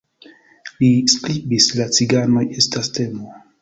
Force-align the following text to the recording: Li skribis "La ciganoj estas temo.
Li 0.79 0.89
skribis 1.15 1.69
"La 1.83 1.91
ciganoj 2.01 2.47
estas 2.61 2.95
temo. 3.01 3.35